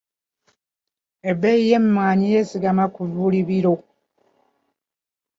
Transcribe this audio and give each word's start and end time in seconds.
Ebbeeyi 1.31 1.63
y'emmwanyi 1.71 2.25
yeesigama 2.33 2.85
ku 2.93 3.01
buli 3.13 3.39
biro 3.47 3.75